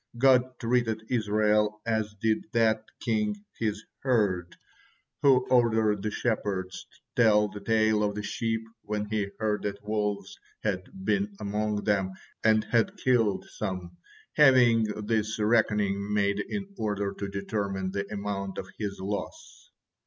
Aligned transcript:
God 0.17 0.57
treated 0.57 1.03
Israel 1.11 1.79
as 1.85 2.15
did 2.15 2.45
that 2.53 2.85
king 3.01 3.45
his 3.59 3.83
herd, 3.99 4.55
who 5.21 5.45
ordered 5.47 6.01
the 6.01 6.09
shepherds 6.09 6.87
tell 7.15 7.47
the 7.49 7.59
tale 7.59 8.01
of 8.01 8.15
the 8.15 8.23
sheep 8.23 8.61
when 8.81 9.05
he 9.05 9.27
heard 9.37 9.61
that 9.61 9.83
wolves 9.87 10.39
had 10.63 10.89
been 11.05 11.35
among 11.39 11.83
them 11.83 12.13
and 12.43 12.63
had 12.63 12.97
killed 12.97 13.45
some, 13.47 13.95
having 14.33 14.85
this 15.05 15.37
reckoning 15.37 16.11
made 16.11 16.39
in 16.49 16.73
order 16.79 17.13
to 17.19 17.27
determine 17.29 17.91
the 17.91 18.11
amount 18.11 18.57
of 18.57 18.67
his 18.79 18.99
loss. 18.99 19.69